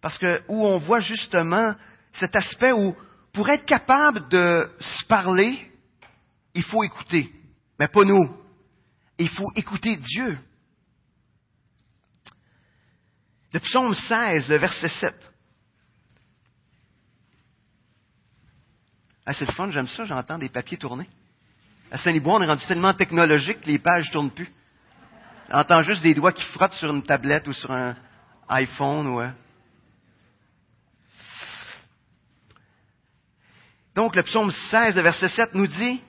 [0.00, 1.74] parce que où on voit justement
[2.12, 2.94] cet aspect où,
[3.32, 5.70] pour être capable de se parler,
[6.54, 7.32] il faut écouter.
[7.78, 8.36] Mais pas nous.
[9.18, 10.38] Il faut écouter Dieu.
[13.52, 15.32] Le psaume 16, le verset 7.
[19.32, 21.08] C'est le fun, j'aime ça, j'entends des papiers tourner.
[21.90, 24.50] À Saint-Libois, on est rendu tellement technologique que les pages ne tournent plus.
[25.50, 27.96] J'entends juste des doigts qui frottent sur une tablette ou sur un
[28.48, 29.20] iPhone ou...
[33.94, 36.00] Donc le psaume 16, le verset 7 nous dit,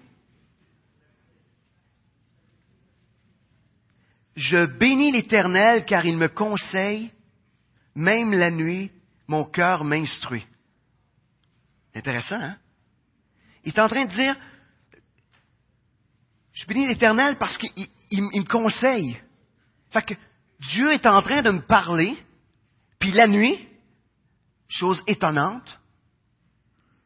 [4.35, 7.11] Je bénis l'Éternel car il me conseille,
[7.95, 8.91] même la nuit,
[9.27, 10.45] mon cœur m'instruit.
[11.93, 12.57] Intéressant, hein?
[13.63, 14.35] Il est en train de dire,
[16.53, 17.71] je bénis l'Éternel parce qu'il
[18.11, 19.19] me conseille.
[19.91, 20.13] Fait que
[20.71, 22.17] Dieu est en train de me parler,
[22.99, 23.67] puis la nuit,
[24.67, 25.79] chose étonnante,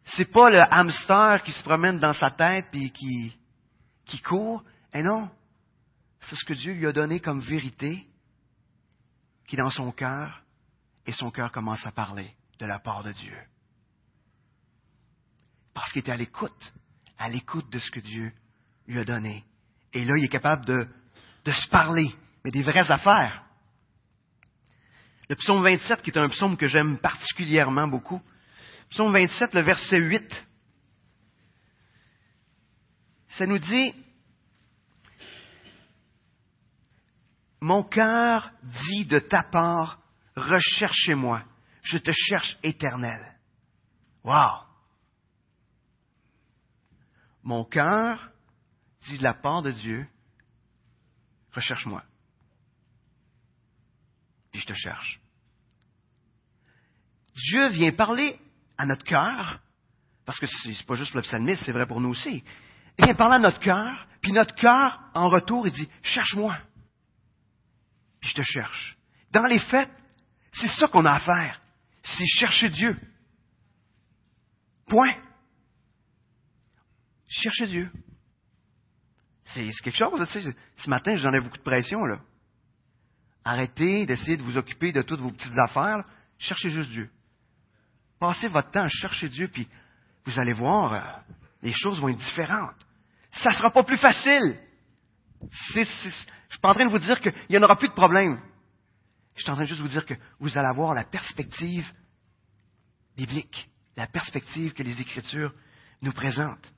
[0.05, 3.35] c'est pas le hamster qui se promène dans sa tête et qui,
[4.05, 4.63] qui court.
[4.93, 5.29] Et non.
[6.21, 8.05] C'est ce que Dieu lui a donné comme vérité
[9.47, 10.43] qui est dans son cœur
[11.05, 13.37] et son cœur commence à parler de la part de Dieu.
[15.75, 16.73] Parce qu'il était à l'écoute,
[17.19, 18.31] à l'écoute de ce que Dieu
[18.87, 19.43] lui a donné
[19.93, 20.87] Et là, il est capable de,
[21.43, 23.43] de se parler, mais des vraies affaires.
[25.29, 28.21] Le psaume 27, qui est un psaume que j'aime particulièrement beaucoup.
[28.89, 30.47] Psaume 27, le verset 8.
[33.29, 33.93] Ça nous dit,
[37.59, 38.51] Mon cœur
[38.87, 39.99] dit de ta part,
[40.35, 41.43] recherchez-moi,
[41.81, 43.19] je te cherche éternel.
[44.23, 44.64] Wow!
[47.45, 48.31] Mon cœur
[49.01, 50.07] dit de la part de Dieu,
[51.53, 52.03] recherche-moi.
[54.51, 55.21] Puis je te cherche.
[57.35, 58.39] Dieu vient parler
[58.77, 59.59] à notre cœur,
[60.25, 62.43] parce que ce n'est pas juste le psalmiste, c'est vrai pour nous aussi.
[62.97, 66.57] Il vient parler à notre cœur, puis notre cœur, en retour, il dit, cherche-moi.
[68.21, 68.97] Puis je te cherche.
[69.31, 69.91] Dans les faits,
[70.51, 71.61] c'est ça qu'on a à faire.
[72.01, 72.99] C'est chercher Dieu.
[74.87, 75.24] Point.
[77.27, 77.91] Chercher Dieu.
[79.45, 80.27] C'est quelque chose.
[80.77, 82.19] Ce matin, j'en ai beaucoup de pression, là.
[83.43, 86.03] Arrêtez d'essayer de vous occuper de toutes vos petites affaires.
[86.39, 87.09] Cherchez juste Dieu.
[88.19, 89.67] Passez votre temps à chercher Dieu, puis
[90.25, 92.75] vous allez voir, euh, les choses vont être différentes.
[93.31, 94.57] Ça ne sera pas plus facile.
[95.41, 97.93] je ne suis pas en train de vous dire qu'il n'y en aura plus de
[97.93, 98.39] problème.
[99.35, 101.85] Je suis en train de juste vous dire que vous allez avoir la perspective
[103.15, 105.53] biblique, la perspective que les Écritures
[106.01, 106.71] nous présentent.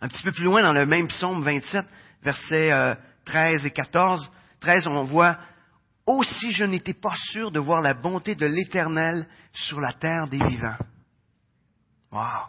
[0.00, 1.86] Un petit peu plus loin, dans le même psaume 27,
[2.22, 4.30] versets 13 euh, et 14,
[4.60, 5.38] 13, on voit
[6.06, 10.38] Aussi je n'étais pas sûr de voir la bonté de l'Éternel sur la terre des
[10.38, 10.78] vivants.
[12.12, 12.46] Wow.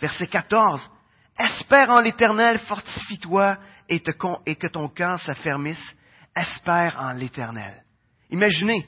[0.00, 0.90] Verset 14.
[1.38, 4.02] Espère en l'Éternel, fortifie-toi et,
[4.46, 5.96] et, que ton cœur s'affermisse.
[6.34, 7.82] Espère en l'Éternel.
[8.30, 8.86] Imaginez,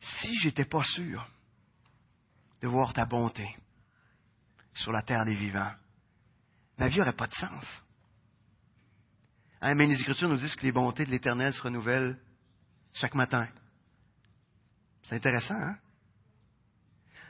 [0.00, 1.26] si j'étais pas sûr
[2.62, 3.56] de voir ta bonté
[4.74, 5.72] sur la terre des vivants,
[6.78, 7.82] ma vie n'aurait pas de sens.
[9.60, 12.18] Hein, mais les Écritures nous disent que les bontés de l'Éternel se renouvellent
[12.94, 13.48] chaque matin.
[15.02, 15.76] C'est intéressant, hein?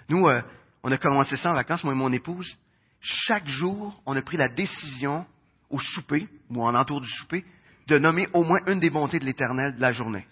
[0.09, 0.42] Nous, euh,
[0.83, 2.57] on a commencé ça en vacances, moi et mon épouse.
[3.01, 5.27] Chaque jour, on a pris la décision
[5.71, 7.45] au souper, ou en entour du souper,
[7.87, 10.27] de nommer au moins une des bontés de l'Éternel de la journée.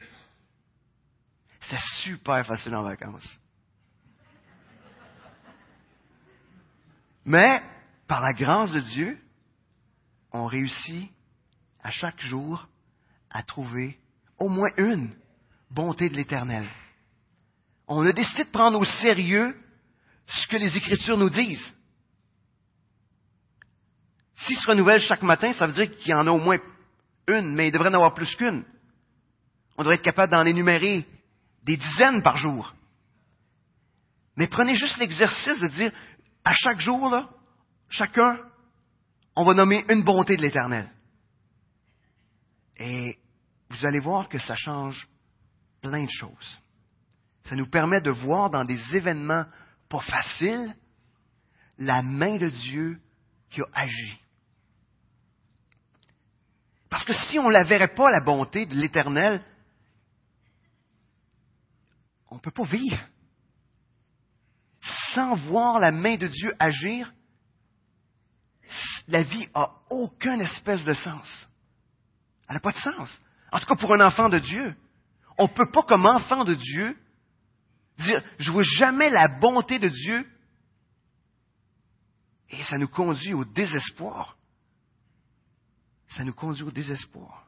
[1.63, 3.41] C'est super facile en vacances.
[7.25, 7.63] Mais,
[8.07, 9.19] par la grâce de Dieu,
[10.33, 11.11] on réussit
[11.83, 12.69] à chaque jour
[13.31, 13.99] à trouver
[14.39, 15.15] au moins une
[15.71, 16.69] bonté de l'Éternel.
[17.87, 19.57] On a décidé de prendre au sérieux
[20.27, 21.75] ce que les Écritures nous disent.
[24.37, 26.59] S'il se renouvelle chaque matin, ça veut dire qu'il y en a au moins
[27.29, 28.65] une, mais il devrait en avoir plus qu'une.
[29.77, 31.07] On devrait être capable d'en énumérer
[31.65, 32.75] des dizaines par jour.
[34.37, 35.93] Mais prenez juste l'exercice de dire,
[36.45, 37.29] à chaque jour, là,
[37.89, 38.39] chacun,
[39.37, 40.91] on va nommer une bonté de l'Éternel.
[42.77, 43.19] Et
[43.69, 45.07] vous allez voir que ça change
[45.83, 46.59] plein de choses.
[47.45, 49.45] Ça nous permet de voir dans des événements
[49.89, 50.75] pas faciles
[51.79, 53.01] la main de Dieu
[53.51, 54.21] qui a agi.
[56.89, 59.43] Parce que si on ne la verrait pas, la bonté de l'Éternel,
[62.29, 62.99] on ne peut pas vivre.
[65.15, 67.13] Sans voir la main de Dieu agir,
[69.09, 71.49] la vie n'a aucune espèce de sens.
[72.49, 73.21] Elle n'a pas de sens.
[73.53, 74.77] En tout cas, pour un enfant de Dieu.
[75.39, 76.97] On ne peut pas, comme enfant de Dieu,
[77.99, 80.27] dire, je ne vois jamais la bonté de Dieu.
[82.51, 84.37] Et ça nous conduit au désespoir
[86.11, 87.47] ça nous conduit au désespoir.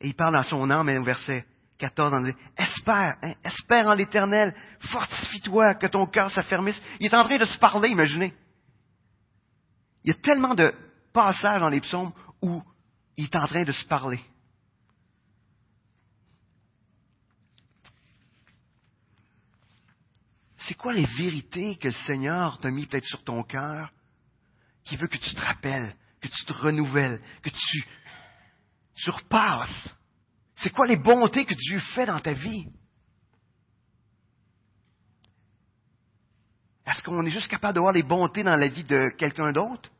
[0.00, 1.46] Et il parle dans son âme, au verset
[1.78, 6.80] 14, on dit, espère, hein, espère en l'éternel, fortifie-toi, que ton cœur s'affermisse.
[7.00, 8.32] Il est en train de se parler, imaginez.
[10.04, 10.72] Il y a tellement de
[11.12, 12.62] passages dans les psaumes où
[13.16, 14.20] il est en train de se parler.
[20.58, 23.90] C'est quoi les vérités que le Seigneur t'a mis peut-être sur ton cœur
[24.84, 27.86] qui veut que tu te rappelles que tu te renouvelles, que tu,
[28.94, 29.88] surpasses?
[30.56, 32.66] C'est quoi les bontés que Dieu fait dans ta vie?
[36.86, 39.90] Est-ce qu'on est juste capable de voir les bontés dans la vie de quelqu'un d'autre?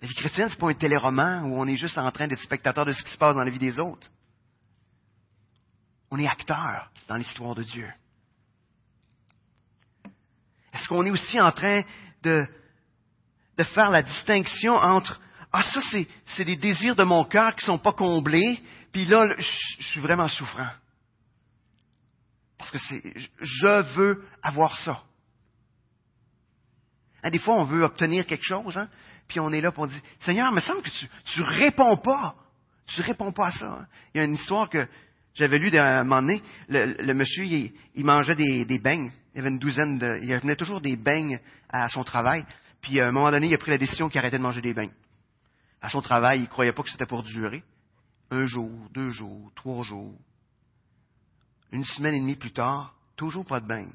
[0.00, 2.42] La vie chrétienne, ce n'est pas un téléroman où on est juste en train d'être
[2.42, 4.10] spectateur de ce qui se passe dans la vie des autres.
[6.10, 7.90] On est acteur dans l'histoire de Dieu.
[10.74, 11.82] Est-ce qu'on est aussi en train
[12.22, 12.46] de,
[13.56, 15.20] de faire la distinction entre
[15.56, 15.80] Ah, ça,
[16.26, 20.00] c'est des désirs de mon cœur qui ne sont pas comblés, puis là, je, suis
[20.00, 20.70] vraiment souffrant.
[22.58, 23.00] Parce que c'est,
[23.40, 25.04] je veux avoir ça.
[27.22, 28.88] Hein, des fois, on veut obtenir quelque chose, hein,
[29.28, 32.34] puis on est là pour dire, Seigneur, il me semble que tu, tu réponds pas.
[32.88, 33.66] Tu réponds pas à ça.
[33.66, 33.86] Hein.
[34.12, 34.88] Il y a une histoire que
[35.34, 36.42] j'avais lue à un moment donné.
[36.68, 37.72] Le, monsieur, il,
[38.04, 39.12] mangeait des, des beignes.
[39.32, 41.38] Il y avait une douzaine de, il venait toujours des beignes
[41.68, 42.44] à son travail.
[42.80, 44.74] Puis à un moment donné, il a pris la décision qu'il arrêtait de manger des
[44.74, 44.90] beignes.
[45.84, 47.62] À son travail, il ne croyait pas que c'était pour durer.
[48.30, 50.18] Un jour, deux jours, trois jours.
[51.72, 53.92] Une semaine et demie plus tard, toujours pas de beignes.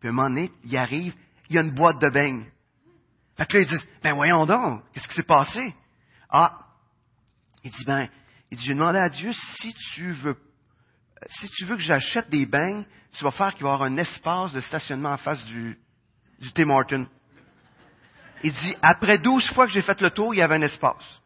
[0.00, 1.14] Puis à un moment donné, il arrive,
[1.50, 2.46] il y a une boîte de beignes.
[3.36, 5.74] Fait que là, ils disent, ben voyons donc, qu'est-ce qui s'est passé?
[6.30, 6.60] Ah,
[7.62, 8.08] il dit, ben,
[8.50, 10.38] il dit, j'ai demandé à Dieu, si tu veux,
[11.26, 13.98] si tu veux que j'achète des beignes, tu vas faire qu'il va y avoir un
[13.98, 15.78] espace de stationnement en face du,
[16.38, 17.06] du Tim.
[18.42, 21.20] Il dit, après douze fois que j'ai fait le tour, il y avait un espace.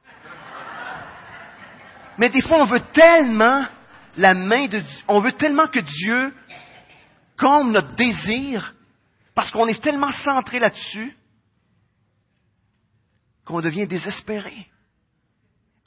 [2.19, 3.67] Mais des fois, on veut tellement
[4.17, 6.35] la main de Dieu, on veut tellement que Dieu
[7.39, 8.75] comble notre désir,
[9.35, 11.17] parce qu'on est tellement centré là-dessus,
[13.45, 14.69] qu'on devient désespéré.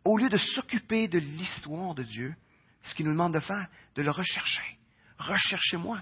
[0.03, 2.35] Au lieu de s'occuper de l'histoire de Dieu,
[2.83, 4.77] ce qu'il nous demande de faire, de le rechercher.
[5.17, 6.01] Recherchez-moi.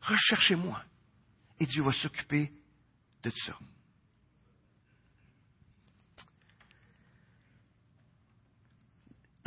[0.00, 0.82] Recherchez-moi.
[1.60, 2.52] Et Dieu va s'occuper
[3.22, 3.54] de ça.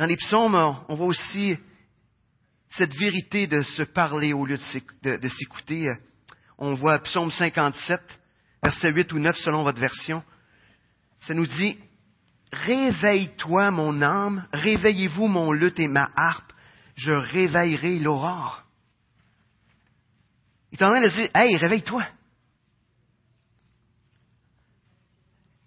[0.02, 0.56] Dans les psaumes,
[0.88, 1.56] on voit aussi
[2.70, 4.58] cette vérité de se parler au lieu
[5.04, 5.92] de s'écouter.
[6.58, 8.00] On voit psaume 57,
[8.64, 10.24] verset 8 ou 9 selon votre version.
[11.20, 11.78] Ça nous dit,
[12.52, 16.52] Réveille-toi mon âme, réveillez-vous mon luth et ma harpe,
[16.96, 18.64] je réveillerai l'aurore.
[20.72, 22.04] Il est en train de dire, hey, réveille-toi.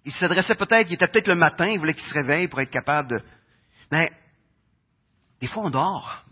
[0.04, 2.70] Il s'adressait peut-être, il était peut-être le matin, il voulait qu'il se réveille pour être
[2.70, 3.24] capable de...
[3.94, 4.12] Mais
[5.42, 6.24] des fois, on dort.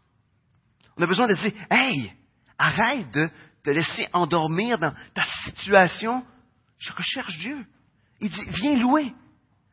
[0.98, 2.14] On a besoin de dire, hey,
[2.58, 3.30] arrête de
[3.64, 6.26] te laisser endormir dans ta situation.
[6.78, 7.66] Je recherche Dieu.
[8.20, 9.14] Il dit, viens louer.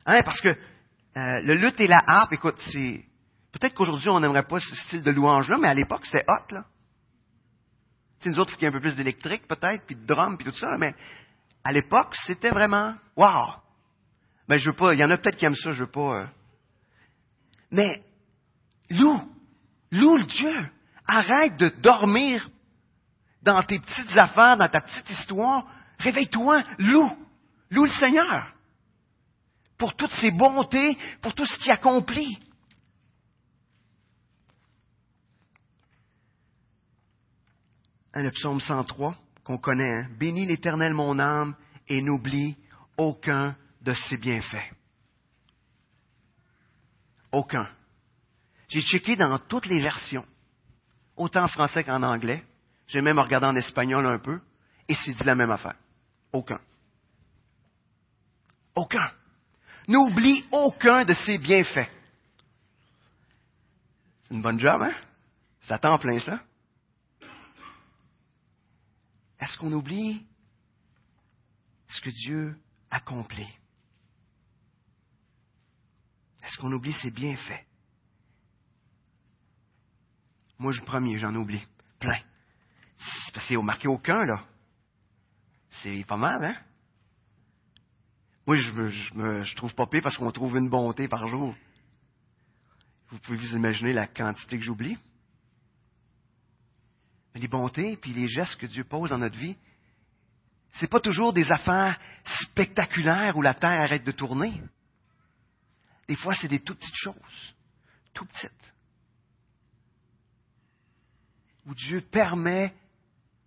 [0.06, 3.04] Hein, parce que euh, le luth et la harpe, écoute, c'est...
[3.52, 6.64] Peut-être qu'aujourd'hui, on n'aimerait pas ce style de louange-là, mais à l'époque, c'était hot, là.
[8.20, 10.06] C'est nous autres, il faut qu'il y ait un peu plus d'électrique, peut-être, puis de
[10.06, 10.94] drum, puis tout ça, mais
[11.64, 13.54] à l'époque, c'était vraiment, wow!
[14.46, 16.20] Ben, je veux pas, il y en a peut-être qui aiment ça, je veux pas.
[16.20, 16.26] Euh...
[17.70, 18.02] Mais,
[18.90, 19.22] loue,
[19.90, 20.70] loue le Dieu.
[21.06, 22.48] Arrête de dormir
[23.42, 25.66] dans tes petites affaires, dans ta petite histoire.
[25.98, 27.16] Réveille-toi, loue,
[27.70, 28.52] loue le Seigneur
[29.80, 32.38] pour toutes ses bontés, pour tout ce qu'il accomplit.
[38.12, 40.08] Le psaume 103 qu'on connaît, hein?
[40.18, 41.56] Bénis l'Éternel mon âme
[41.88, 42.56] et n'oublie
[42.98, 44.74] aucun de ses bienfaits.
[47.32, 47.66] Aucun.
[48.70, 50.26] J'ai checké dans toutes les versions,
[51.16, 52.42] autant en français qu'en anglais.
[52.86, 54.40] J'ai même regardé en espagnol un peu,
[54.88, 55.76] et c'est dit la même affaire.
[56.32, 56.60] Aucun.
[58.74, 59.12] Aucun
[59.90, 61.90] n'oublie aucun de ses bienfaits.
[64.22, 64.94] C'est une bonne job, hein?
[65.62, 66.40] Ça t'en plein ça.
[69.40, 70.24] Est-ce qu'on oublie
[71.88, 72.56] ce que Dieu
[72.90, 73.48] accomplit?
[76.42, 77.64] Est-ce qu'on oublie ses bienfaits?
[80.60, 81.62] Moi, je premier, j'en oublie.
[81.98, 82.20] Plein.
[83.48, 84.44] C'est marqué aucun, là.
[85.82, 86.56] C'est pas mal, hein?
[88.46, 91.54] Moi, je me, je, trouve pas pire parce qu'on trouve une bonté par jour.
[93.08, 94.98] Vous pouvez vous imaginer la quantité que j'oublie.
[97.34, 99.56] Mais les bontés puis les gestes que Dieu pose dans notre vie,
[100.72, 101.98] c'est pas toujours des affaires
[102.42, 104.62] spectaculaires où la terre arrête de tourner.
[106.06, 107.54] Des fois, c'est des tout petites choses,
[108.12, 108.72] tout petites,
[111.66, 112.74] où Dieu permet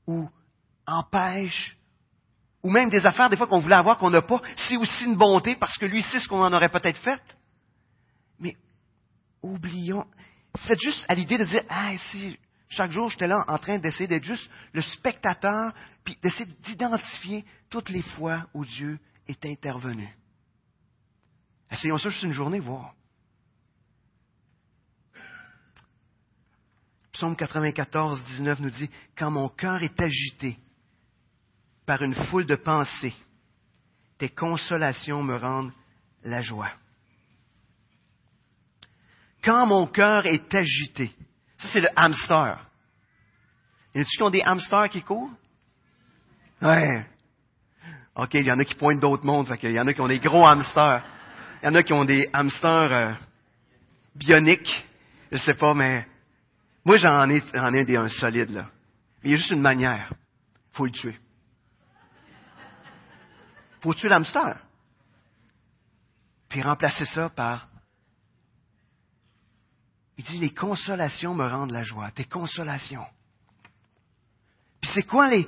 [0.07, 0.29] ou
[0.85, 1.77] empêche
[2.63, 5.17] ou même des affaires des fois qu'on voulait avoir qu'on n'a pas, c'est aussi une
[5.17, 7.21] bonté parce que lui sait ce qu'on en aurait peut-être fait.
[8.39, 8.55] Mais
[9.41, 10.05] oublions,
[10.57, 14.07] faites juste à l'idée de dire, ah, si chaque jour j'étais là en train d'essayer
[14.07, 15.73] d'être juste le spectateur,
[16.05, 20.09] puis d'essayer d'identifier toutes les fois où Dieu est intervenu.
[21.69, 22.93] Essayons ça juste une journée, voir.
[27.13, 30.57] Psaume 94, 19 nous dit, Quand mon cœur est agité,
[31.85, 33.13] par une foule de pensées.
[34.17, 35.73] Tes consolations me rendent
[36.23, 36.71] la joie.
[39.43, 41.13] Quand mon cœur est agité,
[41.57, 42.65] ça c'est le hamster.
[43.93, 45.29] Y en a-tu qui ont des hamsters qui courent?
[46.61, 47.05] Ouais.
[48.15, 50.07] OK, il y en a qui pointent d'autres mondes, il y en a qui ont
[50.07, 51.03] des gros hamsters.
[51.61, 53.13] Il y en a qui ont des hamsters euh,
[54.15, 54.87] bioniques.
[55.31, 56.05] Je sais pas, mais
[56.85, 58.69] moi j'en ai, des un solide là.
[59.21, 60.13] Mais il y a juste une manière.
[60.71, 61.17] Faut le tuer.
[63.81, 64.57] Faut tuer l'hamster.
[66.49, 67.67] Puis remplacer ça par...
[70.17, 72.11] Il dit, les consolations me rendent la joie.
[72.11, 73.05] Tes consolations.
[74.79, 75.47] Puis c'est quoi les,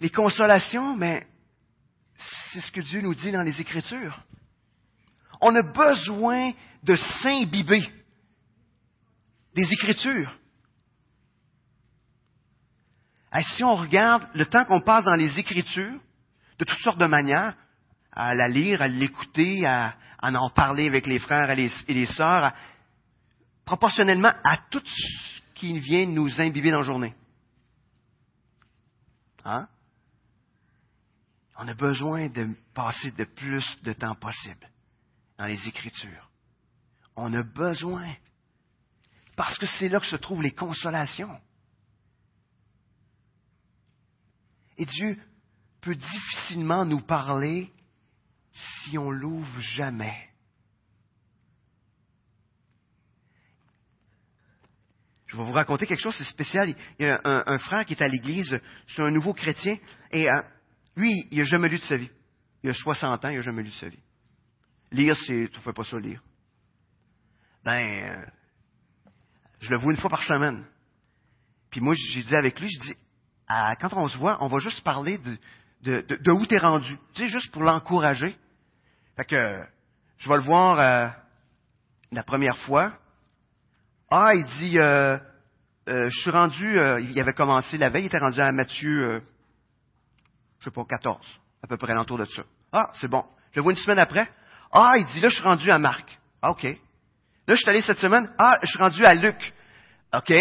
[0.00, 0.96] les consolations?
[0.96, 1.26] Mais
[2.52, 4.22] c'est ce que Dieu nous dit dans les Écritures.
[5.40, 6.52] On a besoin
[6.82, 7.82] de s'imbiber
[9.54, 10.36] des Écritures.
[13.40, 16.00] si on regarde le temps qu'on passe dans les Écritures,
[16.58, 17.54] de toutes sortes de manières,
[18.12, 22.52] à la lire, à l'écouter, à, en parler avec les frères et les, sœurs,
[23.64, 27.14] proportionnellement à tout ce qui vient nous imbiber dans la journée.
[29.44, 29.66] Hein?
[31.58, 34.68] On a besoin de passer le plus de temps possible
[35.38, 36.30] dans les Écritures.
[37.16, 38.14] On a besoin.
[39.36, 41.40] Parce que c'est là que se trouvent les consolations.
[44.78, 45.18] Et Dieu
[45.80, 47.72] peut difficilement nous parler
[48.52, 50.28] si on l'ouvre jamais.
[55.26, 56.74] Je vais vous raconter quelque chose, c'est spécial.
[56.98, 59.78] Il y a un, frère qui est à l'église, c'est un nouveau chrétien,
[60.10, 60.42] et euh,
[60.94, 62.10] lui, il n'a jamais lu de sa vie.
[62.62, 64.02] Il a 60 ans, il n'a jamais lu de sa vie.
[64.90, 66.22] Lire, c'est, tu ne fais pas ça lire.
[67.64, 68.26] Ben, euh,
[69.62, 70.64] je le vois une fois par semaine.
[71.70, 72.96] Puis moi, j'ai dit avec lui, je dis,
[73.80, 75.38] quand on se voit, on va juste parler de,
[75.82, 76.98] de, de, où tu es rendu.
[77.14, 78.36] Tu sais, juste pour l'encourager.
[79.16, 79.64] Fait que,
[80.18, 81.08] je vais le voir euh,
[82.10, 82.92] la première fois.
[84.10, 85.16] Ah, il dit, euh,
[85.86, 89.22] je suis rendu, il avait commencé la veille, il était rendu à Matthieu
[90.62, 91.26] je sais pas, 14,
[91.64, 92.42] à peu près l'entour de ça.
[92.72, 93.24] Ah, c'est bon.
[93.50, 94.30] Je le vois une semaine après.
[94.70, 96.20] Ah, il dit, là, je suis rendu à Marc.
[96.40, 96.64] Ah, OK.
[97.46, 98.32] Là, je suis allé cette semaine.
[98.38, 99.52] Ah, je suis rendu à Luc.
[100.12, 100.32] OK.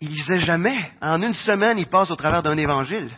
[0.00, 0.92] Il lisait jamais.
[1.00, 3.16] En une semaine, il passe au travers d'un évangile.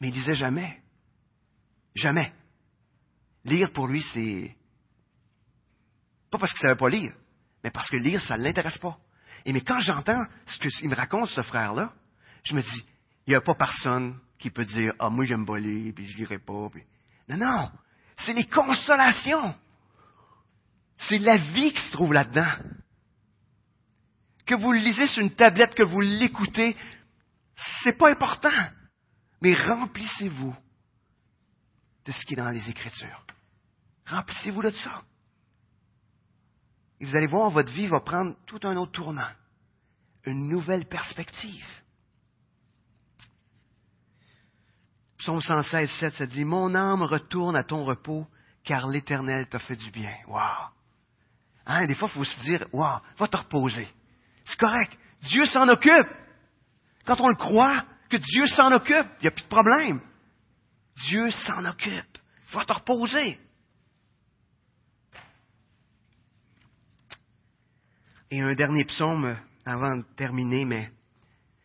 [0.00, 0.80] Mais il lisait jamais.
[1.94, 2.32] Jamais.
[3.44, 4.56] Lire pour lui, c'est.
[6.30, 7.12] Pas parce qu'il ne savait pas lire,
[7.62, 8.96] mais parce que lire, ça ne l'intéresse pas.
[9.44, 11.92] Et mais quand j'entends ce qu'il me raconte, ce frère-là,
[12.44, 12.84] je me dis,
[13.26, 16.16] il n'y a pas personne qui peut dire Ah, moi j'aime pas lire, puis je
[16.18, 16.68] lirai pas.
[17.28, 17.70] Non, non.
[18.16, 19.54] C'est les consolations.
[21.08, 22.52] C'est la vie qui se trouve là-dedans.
[24.46, 26.76] Que vous le lisez sur une tablette, que vous l'écoutez,
[27.82, 28.50] c'est pas important.
[29.40, 30.54] Mais remplissez-vous
[32.04, 33.24] de ce qui est dans les Écritures.
[34.06, 35.02] Remplissez-vous de ça.
[37.00, 39.30] Et vous allez voir, votre vie va prendre tout un autre tournant,
[40.24, 41.66] une nouvelle perspective.
[45.18, 48.26] Psaume 116, 7, ça dit, Mon âme retourne à ton repos,
[48.64, 50.14] car l'Éternel t'a fait du bien.
[50.26, 50.71] Wow!
[51.66, 53.88] Hein, des fois, il faut se dire, wow, va te reposer.
[54.44, 54.96] C'est correct.
[55.22, 56.08] Dieu s'en occupe.
[57.04, 60.00] Quand on le croit, que Dieu s'en occupe, il n'y a plus de problème.
[61.08, 62.18] Dieu s'en occupe.
[62.52, 63.38] Va te reposer.
[68.30, 70.92] Et un dernier psaume avant de terminer, mais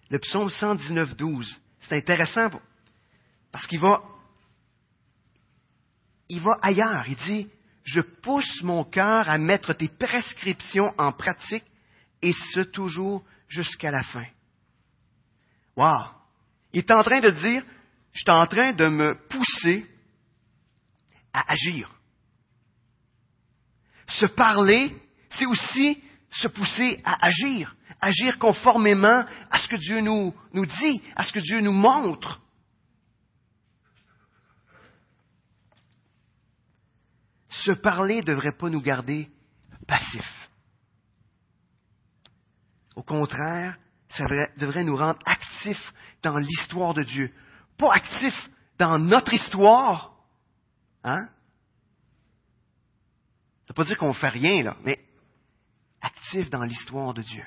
[0.09, 1.61] le psaume 119, 12.
[1.81, 2.49] C'est intéressant
[3.51, 4.01] parce qu'il va,
[6.29, 7.05] il va ailleurs.
[7.07, 7.49] Il dit,
[7.87, 11.63] je pousse mon cœur à mettre tes prescriptions en pratique
[12.21, 14.25] et ce toujours jusqu'à la fin.
[15.77, 16.09] Wow!
[16.73, 17.63] Il est en train de dire,
[18.11, 19.85] je suis en train de me pousser
[21.31, 21.89] à agir.
[24.09, 24.93] Se parler,
[25.29, 27.73] c'est aussi se pousser à agir.
[28.01, 32.41] Agir conformément à ce que Dieu nous, nous dit, à ce que Dieu nous montre.
[37.67, 39.29] Se parler ne devrait pas nous garder
[39.85, 40.49] passifs.
[42.95, 44.23] Au contraire, ça
[44.55, 45.93] devrait nous rendre actifs
[46.23, 47.29] dans l'histoire de Dieu.
[47.77, 50.13] Pas actifs dans notre histoire.
[51.03, 51.27] Hein?
[53.63, 54.97] Ça ne veut pas dire qu'on ne fait rien, là, mais
[55.99, 57.43] actifs dans l'histoire de Dieu.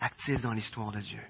[0.00, 1.22] Actifs dans l'histoire de Dieu.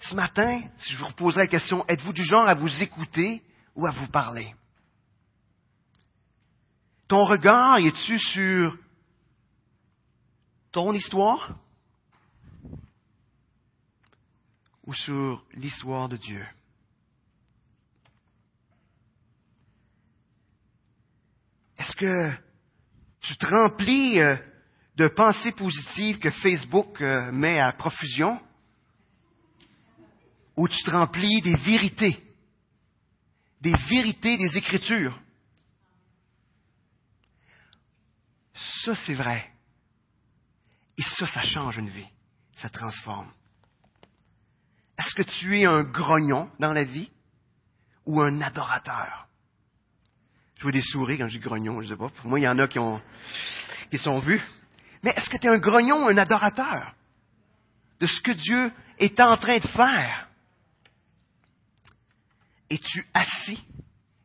[0.00, 3.42] Ce matin, si je vous reposerais la question, êtes-vous du genre à vous écouter
[3.74, 4.54] ou à vous parler?
[7.14, 8.76] Ton regard est-tu sur
[10.72, 11.56] ton histoire
[14.84, 16.44] ou sur l'histoire de Dieu?
[21.78, 22.32] Est-ce que
[23.20, 24.34] tu te remplis euh,
[24.96, 28.40] de pensées positives que Facebook euh, met à profusion?
[30.56, 32.20] Ou tu te remplis des vérités,
[33.60, 35.16] des vérités des Écritures?
[38.84, 39.50] Ça, c'est vrai.
[40.98, 42.08] Et ça, ça change une vie.
[42.54, 43.32] Ça transforme.
[44.98, 47.10] Est-ce que tu es un grognon dans la vie
[48.04, 49.26] ou un adorateur?
[50.56, 52.10] Je vois des souris quand je dis grognon, je sais pas.
[52.10, 53.00] Pour moi, il y en a qui, ont,
[53.90, 54.42] qui sont vus.
[55.02, 56.94] Mais est-ce que tu es un grognon ou un adorateur
[58.00, 60.28] de ce que Dieu est en train de faire?
[62.70, 63.66] Es-tu assis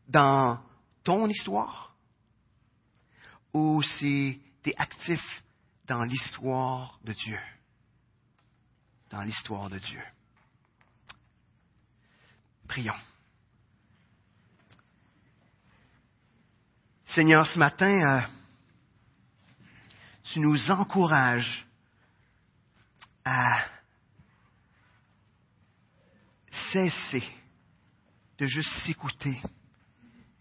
[0.08, 0.60] dans
[1.04, 1.96] ton histoire?
[3.54, 5.22] Ou si tu es actif
[5.88, 7.40] dans l'histoire de Dieu?
[9.10, 10.04] Dans l'histoire de Dieu.
[12.68, 12.94] Prions.
[17.08, 18.22] Seigneur, ce matin, euh,
[20.26, 21.66] tu nous encourages
[23.26, 23.66] à
[26.72, 27.24] cesser
[28.38, 29.42] de juste s'écouter,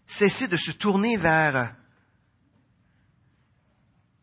[0.05, 1.75] cesser de se tourner vers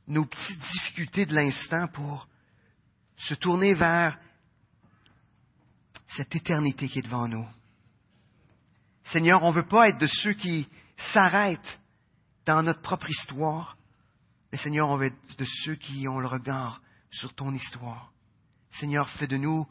[0.07, 2.29] nos petites difficultés de l'instant pour
[3.17, 4.19] se tourner vers
[6.09, 7.47] cette éternité qui est devant nous.
[9.07, 10.69] Seigneur, on ne veut pas être de ceux qui
[11.13, 11.81] s'arrêtent
[12.45, 13.77] dans notre propre histoire,
[14.51, 16.81] mais Seigneur, on veut être de ceux qui ont le regard
[17.11, 18.13] sur ton histoire.
[18.73, 19.67] Seigneur, fais de nous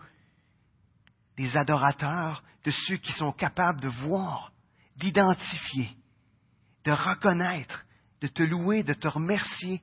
[1.37, 4.51] des adorateurs, de ceux qui sont capables de voir,
[4.97, 5.95] d'identifier,
[6.85, 7.85] de reconnaître,
[8.21, 9.81] de te louer, de te remercier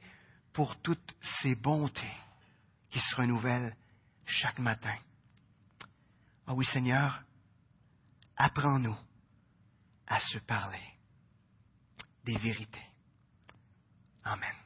[0.53, 2.17] pour toutes ces bontés
[2.91, 3.75] qui se renouvellent
[4.27, 4.97] chaque matin.
[6.47, 7.23] Ah oui, Seigneur,
[8.37, 8.97] apprends-nous
[10.07, 10.83] à se parler
[12.25, 12.87] des vérités.
[14.25, 14.62] Amen.